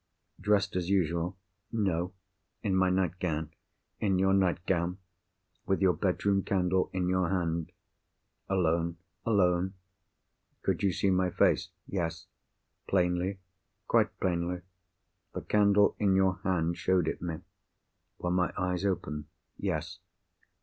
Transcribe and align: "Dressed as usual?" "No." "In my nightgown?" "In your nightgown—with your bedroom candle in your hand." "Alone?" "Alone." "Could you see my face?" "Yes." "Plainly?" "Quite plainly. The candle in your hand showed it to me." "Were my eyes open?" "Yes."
"Dressed 0.39 0.75
as 0.75 0.89
usual?" 0.89 1.37
"No." 1.71 2.13
"In 2.63 2.75
my 2.75 2.89
nightgown?" 2.89 3.51
"In 3.99 4.17
your 4.17 4.33
nightgown—with 4.33 5.79
your 5.79 5.93
bedroom 5.93 6.41
candle 6.41 6.89
in 6.91 7.07
your 7.07 7.29
hand." 7.29 7.71
"Alone?" 8.49 8.97
"Alone." 9.27 9.75
"Could 10.63 10.81
you 10.81 10.91
see 10.91 11.11
my 11.11 11.29
face?" 11.29 11.69
"Yes." 11.85 12.25
"Plainly?" 12.87 13.41
"Quite 13.87 14.19
plainly. 14.19 14.61
The 15.35 15.41
candle 15.41 15.95
in 15.99 16.15
your 16.15 16.39
hand 16.43 16.79
showed 16.79 17.07
it 17.07 17.19
to 17.19 17.23
me." 17.25 17.35
"Were 18.17 18.31
my 18.31 18.51
eyes 18.57 18.83
open?" 18.83 19.27
"Yes." 19.55 19.99